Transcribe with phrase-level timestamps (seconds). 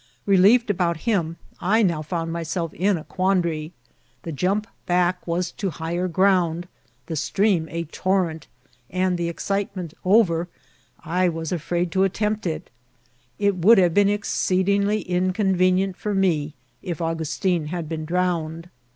[0.25, 3.71] Relieved about him, I now found myself in a quandary.
[4.23, 6.67] The jump back was to higher ground,
[7.05, 8.47] the stream a torrent,
[8.89, 10.47] and, the excitement over,
[11.05, 12.71] I was afraid to attempt it*
[13.37, 18.71] It would have been exceedingly inconvenient for me if Augustin had been drowned.